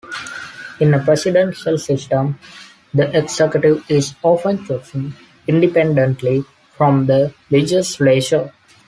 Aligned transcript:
In 0.79 0.95
a 0.95 1.05
presidential 1.05 1.77
system, 1.77 2.39
the 2.91 3.15
executive 3.15 3.83
is 3.87 4.15
often 4.23 4.65
chosen 4.65 5.13
independently 5.47 6.43
from 6.75 7.05
the 7.05 7.31
legislature. 7.51 8.51